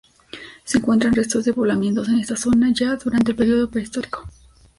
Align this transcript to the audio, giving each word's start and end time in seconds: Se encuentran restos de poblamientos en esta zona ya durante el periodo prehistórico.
Se 0.63 0.79
encuentran 0.79 1.13
restos 1.13 1.45
de 1.45 1.53
poblamientos 1.53 2.09
en 2.09 2.17
esta 2.17 2.35
zona 2.35 2.73
ya 2.73 2.95
durante 2.95 3.29
el 3.33 3.37
periodo 3.37 3.69
prehistórico. 3.69 4.27